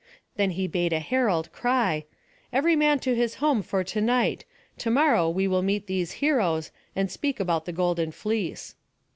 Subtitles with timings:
[0.35, 2.05] Then he bade a herald cry,
[2.51, 4.45] "Every man to his home for to night.
[4.79, 8.73] To morrow we will meet these heroes, and speak about the golden fleece."